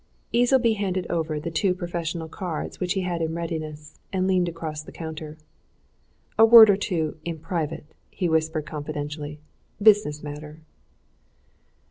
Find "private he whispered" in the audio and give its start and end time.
7.37-8.65